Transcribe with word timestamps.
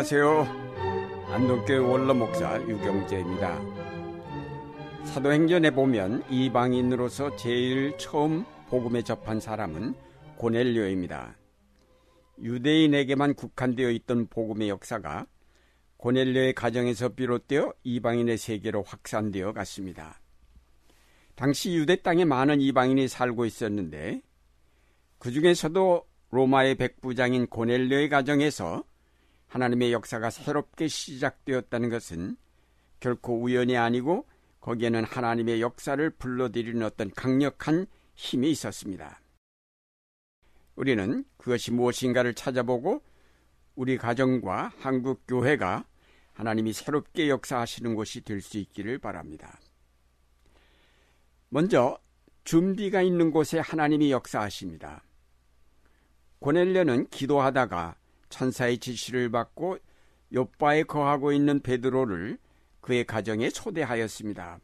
안녕하세요. 0.00 1.26
안동교회 1.30 1.76
원로 1.76 2.14
목사 2.14 2.58
유경재입니다. 2.62 3.60
사도행전에 5.04 5.72
보면 5.72 6.24
이방인으로서 6.30 7.36
제일 7.36 7.98
처음 7.98 8.46
복음에 8.70 9.02
접한 9.02 9.40
사람은 9.40 9.94
고넬료입니다. 10.38 11.36
유대인에게만 12.40 13.34
국한되어 13.34 13.90
있던 13.90 14.28
복음의 14.28 14.70
역사가 14.70 15.26
고넬료의 15.98 16.54
가정에서 16.54 17.10
비롯되어 17.10 17.74
이방인의 17.84 18.38
세계로 18.38 18.82
확산되어 18.82 19.52
갔습니다. 19.52 20.18
당시 21.34 21.74
유대 21.74 21.96
땅에 21.96 22.24
많은 22.24 22.62
이방인이 22.62 23.06
살고 23.06 23.44
있었는데 23.44 24.22
그 25.18 25.30
중에서도 25.30 26.06
로마의 26.30 26.76
백부장인 26.76 27.48
고넬료의 27.48 28.08
가정에서 28.08 28.88
하나님의 29.50 29.92
역사가 29.92 30.30
새롭게 30.30 30.86
시작되었다는 30.88 31.90
것은 31.90 32.36
결코 33.00 33.42
우연이 33.42 33.76
아니고 33.76 34.26
거기에는 34.60 35.04
하나님의 35.04 35.60
역사를 35.60 36.08
불러들이는 36.10 36.82
어떤 36.84 37.10
강력한 37.10 37.86
힘이 38.14 38.50
있었습니다. 38.52 39.20
우리는 40.76 41.24
그것이 41.36 41.72
무엇인가를 41.72 42.34
찾아보고 42.34 43.02
우리 43.74 43.96
가정과 43.96 44.72
한국 44.78 45.22
교회가 45.26 45.84
하나님이 46.32 46.72
새롭게 46.72 47.28
역사하시는 47.28 47.94
곳이 47.94 48.22
될 48.22 48.40
수 48.40 48.58
있기를 48.58 48.98
바랍니다. 48.98 49.58
먼저 51.48 51.98
준비가 52.44 53.02
있는 53.02 53.30
곳에 53.30 53.58
하나님이 53.58 54.12
역사하십니다. 54.12 55.04
고넬료는 56.38 57.08
기도하다가 57.08 57.96
천사의 58.30 58.78
지시를 58.78 59.30
받고 59.30 59.78
요바에 60.32 60.84
거하고 60.84 61.32
있는 61.32 61.60
베드로를 61.60 62.38
그의 62.80 63.04
가정에 63.04 63.50
초대하였습니다. 63.50 64.60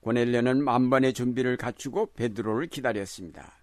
고넬료는 0.00 0.64
만반의 0.64 1.12
준비를 1.12 1.56
갖추고 1.56 2.14
베드로를 2.14 2.68
기다렸습니다. 2.68 3.62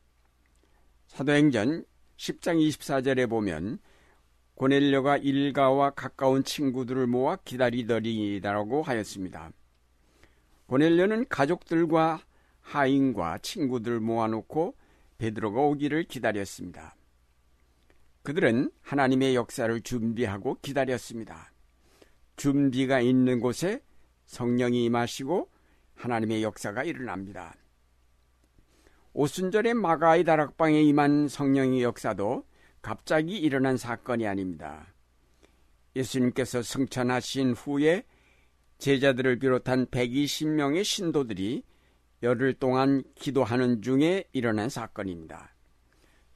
사도행전 1.08 1.84
10장 2.18 2.60
24절에 2.70 3.30
보면 3.30 3.80
고넬료가 4.56 5.18
일가와 5.18 5.92
가까운 5.92 6.44
친구들을 6.44 7.08
모아 7.08 7.38
기다리더리라고 7.38 8.84
하였습니다. 8.84 9.52
고넬료는 10.68 11.28
가족들과 11.30 12.22
하인과 12.62 13.40
친구들 13.40 14.00
모아놓고 14.00 14.76
베드로가 15.18 15.62
오기를 15.62 16.04
기다렸습니다. 16.04 16.96
그들은 18.30 18.70
하나님의 18.84 19.34
역사를 19.34 19.82
준비하고 19.82 20.60
기다렸습니다. 20.62 21.52
준비가 22.36 23.02
있는 23.02 23.40
곳에 23.40 23.82
성령이 24.28 24.86
임하시고 24.86 25.50
하나님의 25.96 26.44
역사가 26.44 26.84
일어납니다. 26.84 27.56
오순절에 29.14 29.74
마가의 29.74 30.26
다락방에 30.26 30.80
임한 30.80 31.28
성령의 31.28 31.82
역사도 31.82 32.46
갑자기 32.84 33.36
일어난 33.36 33.78
사건이 33.78 34.28
아닙니다. 34.28 34.94
예수님께서 35.96 36.62
승천하신 36.62 37.54
후에 37.54 38.04
제자들을 38.78 39.40
비롯한 39.40 39.88
120명의 39.88 40.84
신도들이 40.84 41.64
열흘 42.22 42.54
동안 42.54 43.04
기도하는 43.16 43.82
중에 43.82 44.26
일어난 44.34 44.70
사건입니다. 44.70 45.56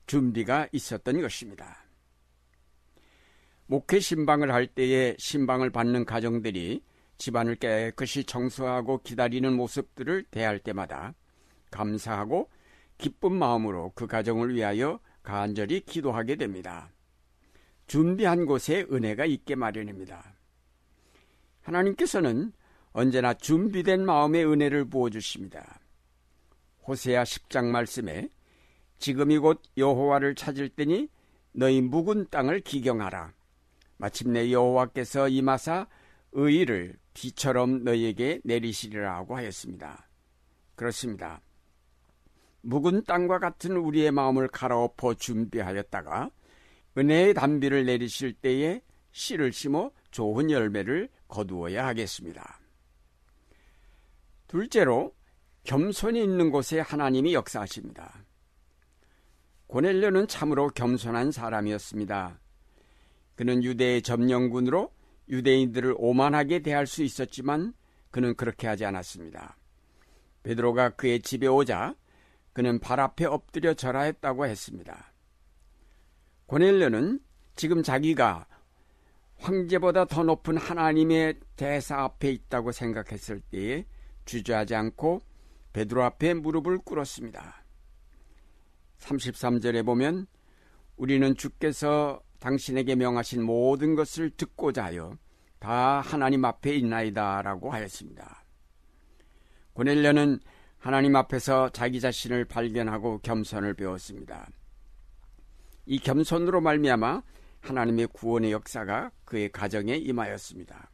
준비가 0.08 0.68
있었던 0.72 1.22
것입니다. 1.22 1.83
목회 3.66 4.00
신방을 4.00 4.52
할 4.54 4.68
때에 4.68 5.16
신방을 5.18 5.70
받는 5.70 6.06
가정들이 6.06 6.84
집안을 7.18 7.56
깨끗이 7.56 8.24
청소하고 8.26 9.02
기다리는 9.04 9.54
모습들을 9.54 10.26
대할 10.32 10.60
때마다 10.60 11.14
감사하고 11.72 12.50
기쁜 12.98 13.34
마음으로 13.34 13.92
그 13.96 14.08
가정을 14.08 14.54
위하여 14.54 15.00
간절히 15.22 15.80
기도하게 15.82 16.36
됩니다. 16.36 16.92
준비한 17.88 18.46
곳에 18.46 18.86
은혜가 18.92 19.26
있게 19.26 19.56
마련입니다. 19.56 20.36
하나님께서는 21.62 22.52
언제나 22.92 23.34
준비된 23.34 24.06
마음의 24.06 24.46
은혜를 24.46 24.86
부어주십니다. 24.86 25.80
호세아 26.88 27.24
10장 27.24 27.66
말씀에 27.66 28.30
지금이 29.00 29.38
곧 29.40 29.62
여호와를 29.78 30.36
찾을 30.36 30.70
때니 30.70 31.10
너희 31.54 31.82
묵은 31.82 32.28
땅을 32.30 32.62
기경하라. 32.62 33.34
마침내 33.98 34.52
여호와께서 34.52 35.30
임하사 35.30 35.88
의를 36.34 36.98
비처럼 37.14 37.84
너희에게 37.84 38.42
내리시리라고 38.44 39.36
하였습니다. 39.38 40.10
그렇습니다. 40.76 41.42
묵은 42.62 43.04
땅과 43.04 43.40
같은 43.40 43.76
우리의 43.78 44.12
마음을 44.12 44.48
갈아엎어 44.48 45.16
준비하였다가 45.16 46.32
은혜의 46.98 47.34
단비를 47.34 47.86
내리실 47.86 48.34
때에 48.34 48.82
씨를 49.12 49.52
심어 49.52 49.92
좋은 50.12 50.50
열매를 50.50 51.10
거두어야 51.28 51.86
하겠습니다. 51.88 52.60
둘째로 54.48 55.16
겸손이 55.64 56.22
있는 56.22 56.52
곳에 56.52 56.80
하나님이 56.80 57.34
역사하십니다. 57.34 58.26
고넬료는 59.68 60.28
참으로 60.28 60.70
겸손한 60.70 61.32
사람이었습니다. 61.32 62.40
그는 63.36 63.64
유대의 63.64 64.02
점령군으로 64.02 64.92
유대인들을 65.30 65.96
오만하게 65.98 66.60
대할 66.60 66.86
수 66.88 67.04
있었지만 67.04 67.74
그는 68.12 68.36
그렇게 68.36 68.68
하지 68.68 68.86
않았습니다. 68.86 69.58
베드로가 70.44 70.92
그의 70.92 71.22
집에 71.22 71.48
오자 71.48 71.96
그는 72.52 72.80
발 72.80 73.00
앞에 73.00 73.26
엎드려 73.26 73.74
절하했다고 73.74 74.46
했습니다. 74.46 75.14
고넬료는 76.46 77.20
지금 77.56 77.82
자기가 77.82 78.48
황제보다 79.38 80.06
더 80.06 80.24
높은 80.24 80.58
하나님의 80.58 81.40
대사 81.56 82.04
앞에 82.04 82.32
있다고 82.32 82.72
생각했을 82.72 83.42
때에 83.42 83.86
주저하지 84.26 84.76
않고 84.76 85.22
베드로 85.74 86.04
앞에 86.04 86.36
무릎을 86.36 86.80
꿇었습니다. 86.80 87.64
33절에 89.00 89.86
보면 89.86 90.28
우리는 90.96 91.36
주께서 91.36 92.22
당신에게 92.44 92.96
명하신 92.96 93.42
모든 93.42 93.96
것을 93.96 94.30
듣고자 94.30 94.84
하여 94.84 95.18
다 95.60 96.02
하나님 96.02 96.44
앞에 96.44 96.76
있나이다라고 96.76 97.72
하였습니다. 97.72 98.44
고넬료는 99.72 100.40
하나님 100.78 101.16
앞에서 101.16 101.70
자기 101.70 102.02
자신을 102.02 102.44
발견하고 102.44 103.20
겸손을 103.20 103.76
배웠습니다. 103.76 104.50
이 105.86 106.00
겸손으로 106.00 106.60
말미암아 106.60 107.24
하나님의 107.62 108.08
구원의 108.08 108.52
역사가 108.52 109.12
그의 109.24 109.50
가정에 109.50 109.96
임하였습니다. 109.96 110.92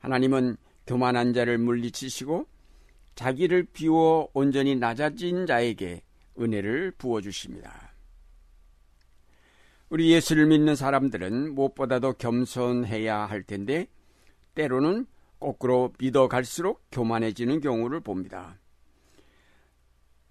하나님은 0.00 0.58
교만한 0.86 1.32
자를 1.32 1.56
물리치시고 1.56 2.46
자기를 3.14 3.68
비워 3.72 4.28
온전히 4.34 4.76
낮아진 4.76 5.46
자에게 5.46 6.02
은혜를 6.38 6.92
부어 6.98 7.22
주십니다. 7.22 7.87
우리 9.90 10.12
예수를 10.12 10.46
믿는 10.46 10.76
사람들은 10.76 11.54
무엇보다도 11.54 12.14
겸손해야 12.14 13.20
할 13.20 13.42
텐데 13.42 13.88
때로는 14.54 15.06
거꾸로 15.40 15.94
믿어 15.98 16.28
갈수록 16.28 16.82
교만해지는 16.92 17.60
경우를 17.60 18.00
봅니다. 18.00 18.58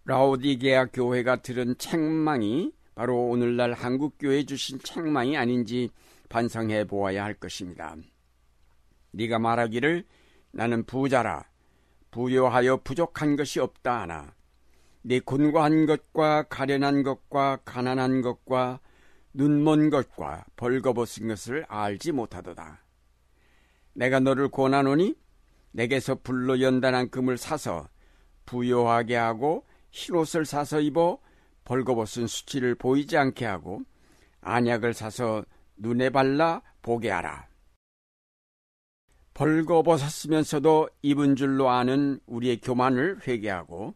라오디게아 0.06 0.88
교회가 0.88 1.42
들은 1.42 1.76
책망이 1.78 2.72
바로 2.94 3.30
오늘날 3.30 3.74
한국교회 3.74 4.44
주신 4.44 4.80
책망이 4.80 5.36
아닌지 5.36 5.90
반성해 6.30 6.86
보아야 6.86 7.24
할 7.24 7.34
것입니다. 7.34 7.96
네가 9.12 9.40
말하기를 9.40 10.06
나는 10.52 10.84
부자라 10.84 11.46
부여하여 12.12 12.82
부족한 12.84 13.36
것이 13.36 13.60
없다 13.60 14.02
하나 14.02 14.36
네 15.02 15.20
곤고한 15.20 15.88
것과 15.88 16.44
가련한 16.44 17.02
것과 17.02 17.58
가난한 17.66 18.22
것과 18.22 18.82
눈먼 19.38 19.92
것과 19.92 20.46
벌거벗은 20.56 21.28
것을 21.28 21.64
알지 21.68 22.12
못하도다. 22.12 22.84
내가 23.94 24.20
너를 24.20 24.50
권하노니 24.50 25.16
내게서 25.74 26.16
불로 26.24 26.60
연단한 26.60 27.12
금을 27.12 27.38
사서 27.38 27.88
부요하게 28.48 29.16
하고 29.16 29.68
흰옷을 29.92 30.46
사서 30.46 30.82
입어 30.82 31.20
벌거벗은 31.66 32.26
수치를 32.26 32.74
보이지 32.74 33.16
않게 33.16 33.46
하고 33.46 33.82
안약을 34.42 34.96
사서 34.96 35.46
눈에 35.76 36.10
발라 36.10 36.64
보게 36.82 37.12
하라. 37.12 37.48
벌거벗었으면서도 39.36 40.90
입은 41.04 41.36
줄로 41.36 41.70
아는 41.70 42.20
우리의 42.26 42.60
교만을 42.62 43.28
회개하고 43.28 43.94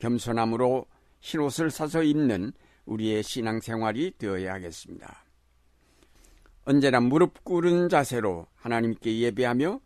겸손함으로 0.00 0.86
흰옷을 1.20 1.70
사서 1.70 2.02
입는 2.02 2.52
우리의 2.86 3.22
신앙생활이 3.22 4.14
되어야 4.18 4.54
하겠습니다. 4.54 5.24
언제나 6.64 7.00
무릎 7.00 7.44
꿇은 7.44 7.88
자세로 7.88 8.46
하나님께 8.54 9.18
예배하며 9.18 9.80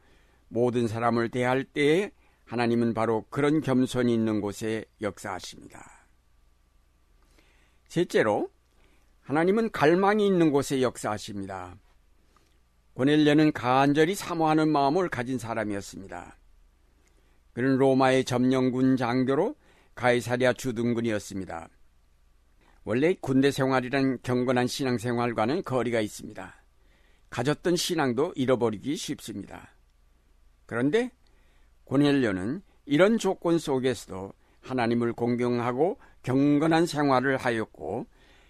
모든 0.48 0.88
사람을 0.88 1.30
대할 1.30 1.64
때에 1.64 2.10
하나님은 2.44 2.94
바로 2.94 3.24
그런 3.30 3.60
겸손이 3.60 4.12
있는 4.12 4.40
곳에 4.40 4.84
역사하십니다. 5.02 6.06
셋째로 7.88 8.50
하나님은 9.20 9.70
갈망이 9.70 10.26
있는 10.26 10.50
곳에 10.50 10.80
역사하십니다. 10.80 11.76
고넬료는 12.94 13.52
간절히 13.52 14.14
사모하는 14.14 14.68
마음을 14.68 15.08
가진 15.08 15.38
사람이었습니다. 15.38 16.36
그는 17.52 17.76
로마의 17.76 18.24
점령군 18.24 18.96
장교로 18.96 19.54
가이사리아 19.94 20.52
주둔군이었습니다. 20.52 21.68
원래 22.88 23.14
군대 23.20 23.50
생활이란 23.50 24.20
경건한 24.22 24.66
신앙생활과는 24.66 25.62
거리가 25.62 26.00
있습니다. 26.00 26.54
가졌던 27.28 27.76
신앙도 27.76 28.32
잃어버리기 28.34 28.96
쉽습니다. 28.96 29.74
그런데 30.64 31.10
고넬료는 31.84 32.62
이런 32.86 33.18
조건 33.18 33.58
속에서도 33.58 34.32
하나님을 34.62 35.12
공경하고 35.12 35.98
경건한 36.22 36.86
생활을 36.86 37.36
하였고 37.36 38.06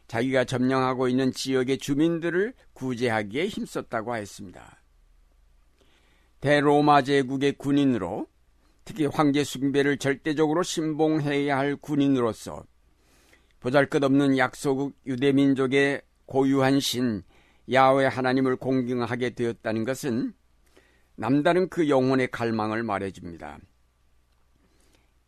자기가 0.06 0.44
점령하고 0.44 1.08
있는 1.08 1.32
지역의 1.32 1.78
주민들을 1.78 2.54
구제하기에 2.74 3.48
힘썼다고 3.48 4.12
하였습니다. 4.12 4.80
대로마 6.38 7.02
제국의 7.02 7.54
군인으로 7.54 8.28
특히 8.84 9.06
황제 9.06 9.42
숭배를 9.42 9.98
절대적으로 9.98 10.62
신봉해야 10.62 11.58
할 11.58 11.74
군인으로서 11.74 12.62
보잘것없는 13.60 14.38
약소국 14.38 14.96
유대민족의 15.06 16.02
고유한 16.26 16.80
신 16.80 17.22
야외 17.70 18.06
하나님을 18.06 18.56
공경하게 18.56 19.30
되었다는 19.30 19.84
것은 19.84 20.32
남다른 21.16 21.68
그 21.68 21.88
영혼의 21.88 22.30
갈망을 22.30 22.82
말해줍니다. 22.82 23.58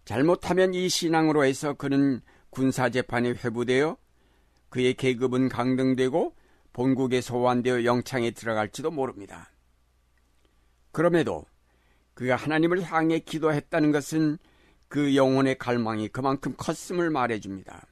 잘못하면 0.04 0.74
이 0.74 0.88
신앙으로 0.88 1.44
해서 1.44 1.74
그는 1.74 2.20
군사재판에 2.50 3.30
회부되어 3.30 3.96
그의 4.68 4.94
계급은 4.94 5.48
강등되고 5.48 6.34
본국에 6.72 7.20
소환되어 7.20 7.84
영창에 7.84 8.30
들어갈지도 8.30 8.90
모릅니다. 8.90 9.50
그럼에도 10.92 11.44
그가 12.14 12.36
하나님을 12.36 12.82
향해 12.82 13.18
기도했다는 13.18 13.92
것은 13.92 14.38
그 14.88 15.16
영혼의 15.16 15.58
갈망이 15.58 16.08
그만큼 16.08 16.54
컸음을 16.56 17.10
말해줍니다. 17.10 17.86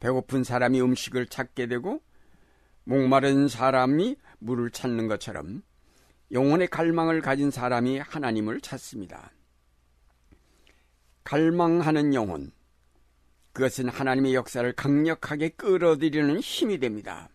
배고픈 0.00 0.44
사람이 0.44 0.80
음식을 0.80 1.26
찾게 1.26 1.66
되고 1.66 2.02
목마른 2.84 3.48
사람이 3.48 4.16
물을 4.38 4.70
찾는 4.70 5.08
것처럼 5.08 5.62
영혼의 6.32 6.68
갈망을 6.68 7.20
가진 7.20 7.50
사람이 7.50 7.98
하나님을 7.98 8.60
찾습니다. 8.60 9.32
갈망하는 11.24 12.14
영혼, 12.14 12.52
그것은 13.52 13.88
하나님의 13.88 14.34
역사를 14.34 14.70
강력하게 14.72 15.50
끌어들이는 15.50 16.40
힘이 16.40 16.78
됩니다. 16.78 17.28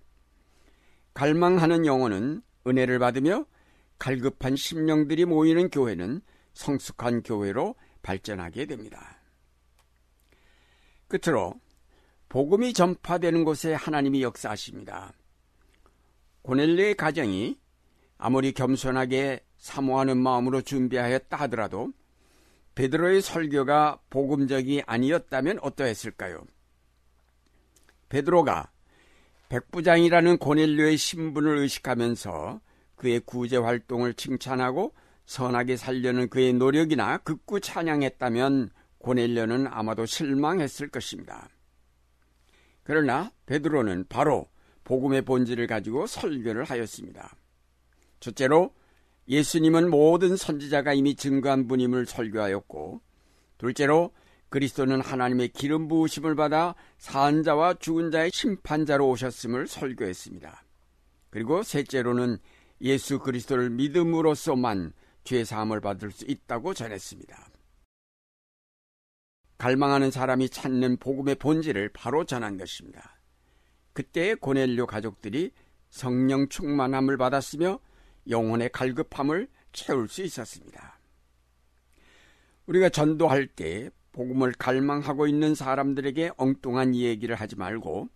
갈망하는 1.14 1.86
영혼은 1.86 2.42
은혜를 2.66 2.98
받으며 2.98 3.46
갈급한 4.00 4.56
심령들이 4.56 5.26
모이는 5.26 5.70
교회는 5.70 6.22
성숙한 6.54 7.24
교회로 7.24 7.76
발전하게 8.02 8.66
됩니다. 8.66 9.20
끝으로 11.08 11.54
복음이 12.34 12.74
전파되는 12.74 13.44
곳에 13.44 13.76
하나님이 13.76 14.24
역사하십니다. 14.24 15.14
고넬레의 16.42 16.96
가정이 16.96 17.60
아무리 18.18 18.54
겸손하게 18.54 19.46
사모하는 19.58 20.18
마음으로 20.18 20.64
준비하였다 20.64 21.38
하더라도 21.42 21.92
베드로의 22.74 23.22
설교가 23.22 24.00
복음적이 24.10 24.82
아니었다면 24.88 25.60
어떠했을까요? 25.62 26.44
베드로가 28.10 28.72
백부장이라는 29.50 30.40
고넬료의 30.40 30.98
신분을 30.98 31.60
의식하면서 31.60 32.62
그의 32.96 33.20
구제 33.20 33.58
활동을 33.58 34.16
칭찬하고 34.16 34.96
선하게 35.28 35.78
살려는 35.78 36.30
그의 36.30 36.54
노력이나 36.54 37.20
극구 37.20 37.60
찬양했다면 37.60 38.72
고넬료는 38.98 39.68
아마도 39.68 40.08
실망했을 40.08 40.88
것입니다. 40.88 41.53
그러나 42.84 43.32
베드로는 43.46 44.06
바로 44.10 44.48
복음의 44.84 45.24
본질을 45.24 45.68
가지고 45.68 46.08
설교를 46.08 46.66
하였습니다. 46.66 47.36
첫째로 48.20 48.74
예수님은 49.28 49.90
모든 49.90 50.36
선지자가 50.36 50.94
이미 50.94 51.16
증거한 51.16 51.68
분임을 51.68 52.06
설교하였고 52.06 53.02
둘째로 53.58 54.12
그리스도는 54.50 55.02
하나님의 55.02 55.50
기름 55.50 55.88
부으심을 55.88 56.36
받아 56.36 56.76
산자와 57.00 57.76
죽은 57.76 58.12
자의 58.12 58.30
심판자로 58.32 59.10
오셨음을 59.10 59.68
설교했습니다. 59.68 60.64
그리고 61.30 61.64
셋째로는 61.64 62.38
예수 62.82 63.20
그리스도를 63.20 63.70
믿음으로써만 63.72 64.94
죄 65.24 65.44
사함을 65.44 65.80
받을 65.80 66.12
수 66.12 66.26
있다고 66.28 66.74
전했습니다. 66.74 67.53
갈망하는 69.64 70.12
사람이 70.12 70.50
찾는 70.50 70.98
복음의 70.98 71.36
본질을 71.36 71.92
바로 71.94 72.26
전한 72.26 72.58
것입니다. 72.58 73.18
그때 73.94 74.36
고넬료 74.36 74.86
가족들이 74.86 75.52
성령 75.90 76.50
충만함을 76.50 77.16
받았으며 77.16 77.80
영혼의 78.28 78.72
갈급함을 78.74 79.48
채울 79.72 80.10
수 80.10 80.22
있었습니다. 80.22 81.00
우리가 82.66 82.90
전도할 82.90 83.48
때 83.48 83.90
복음을 84.12 84.52
갈망하고 84.52 85.28
있는 85.28 85.56
사람들에게 85.56 86.32
엉뚱한 86.36 86.94
얘기를 86.96 87.34
하지 87.34 87.56
말고 87.56 88.10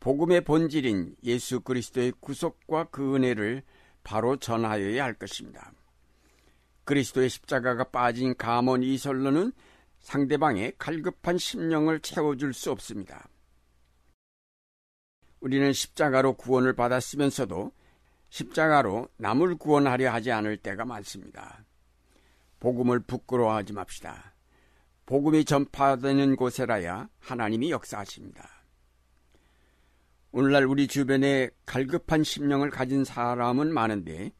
복음의 0.00 0.44
본질인 0.44 1.14
예수 1.24 1.60
그리스도의 1.60 2.14
구속과 2.20 2.84
그 2.84 3.16
은혜를 3.16 3.64
바로 4.02 4.38
전하여야 4.38 5.04
할 5.04 5.12
것입니다. 5.12 5.74
그리스도의 6.84 7.28
십자가가 7.28 7.84
빠진 7.84 8.34
가문 8.34 8.82
이설로는 8.82 9.52
상대방의 10.00 10.74
갈급한 10.78 11.38
심령을 11.38 12.00
채워줄 12.00 12.52
수 12.52 12.70
없습니다. 12.70 13.28
우리는 15.40 15.72
십자가로 15.72 16.34
구원을 16.34 16.74
받았으면서도 16.74 17.72
십자가로 18.28 19.08
남을 19.16 19.56
구원하려 19.56 20.12
하지 20.12 20.30
않을 20.30 20.58
때가 20.58 20.84
많습니다. 20.84 21.64
복음을 22.60 23.00
부끄러워하지 23.00 23.72
맙시다. 23.72 24.34
복음이 25.06 25.44
전파되는 25.44 26.36
곳에라야 26.36 27.08
하나님이 27.18 27.70
역사하십니다. 27.70 28.48
오늘날 30.32 30.64
우리 30.66 30.86
주변에 30.86 31.50
갈급한 31.66 32.22
심령을 32.22 32.70
가진 32.70 33.04
사람은 33.04 33.72
많은데 33.72 34.32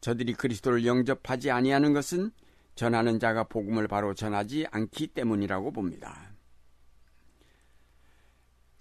저들이 0.00 0.34
그리스도를 0.34 0.86
영접하지 0.86 1.50
아니하는 1.50 1.92
것은 1.92 2.30
전하는 2.78 3.18
자가 3.18 3.42
복음을 3.42 3.88
바로 3.88 4.14
전하지 4.14 4.68
않기 4.70 5.08
때문이라고 5.08 5.72
봅니다. 5.72 6.30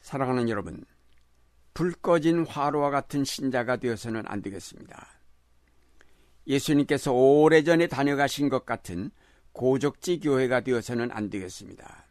사랑하는 0.01 0.49
여러분, 0.49 0.85
불 1.73 1.93
꺼진 1.93 2.45
화로와 2.45 2.91
같은 2.91 3.23
신자가 3.23 3.77
되어서는 3.77 4.21
안 4.27 4.43
되겠습니다. 4.43 5.07
예수님께서 6.45 7.11
오래전에 7.11 7.87
다녀가신 7.87 8.49
것 8.49 8.67
같은 8.67 9.09
고적지 9.51 10.19
교회가 10.19 10.59
되어서는 10.61 11.11
안 11.11 11.31
되겠습니다. 11.31 12.05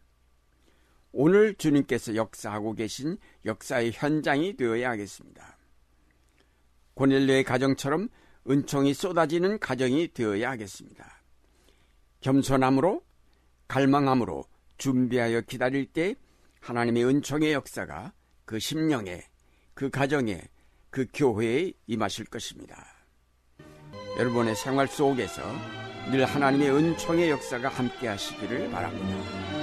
오늘 1.13 1.55
주님께서 1.55 2.17
역사하고 2.17 2.75
계신 2.75 3.17
역사의 3.45 3.93
현장이 3.93 4.57
되어야 4.57 4.91
하겠습니다. 4.91 5.57
고넬료의 6.95 7.45
가정처럼 7.45 8.09
은총이 8.51 8.93
쏟아지는 8.93 9.61
가정이 9.61 10.15
되어야 10.15 10.51
하겠습니다. 10.51 11.16
겸손함으로 12.27 13.03
갈망함으로 13.69 14.45
준비하여 14.79 15.43
기다릴 15.43 15.87
때 15.87 16.17
하나님의 16.61 17.05
은총의 17.05 17.53
역사가 17.53 18.13
그 18.45 18.59
심령에 18.59 19.23
그 19.75 19.91
가정에 19.91 20.43
그 20.91 21.07
교회에 21.15 21.73
임하실 21.87 22.25
것입니다. 22.27 22.85
여러분의 24.19 24.57
생활 24.57 24.89
속에서 24.89 25.41
늘 26.11 26.25
하나님의 26.25 26.71
은총의 26.71 27.31
역사가 27.31 27.69
함께 27.69 28.09
하시기를 28.09 28.73
바랍니다. 28.73 29.56